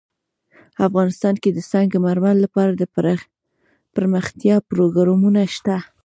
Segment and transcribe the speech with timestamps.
[0.87, 5.75] افغانستان کې د سنگ مرمر لپاره دپرمختیا پروګرامونه شته.